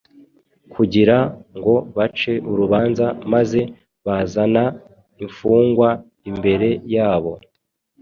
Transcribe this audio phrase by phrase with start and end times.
[0.73, 1.17] kugira
[1.57, 3.61] ngo bace urubanza maze
[4.05, 4.63] bazana
[5.23, 5.89] imfungwa
[6.29, 7.33] imbere yabo.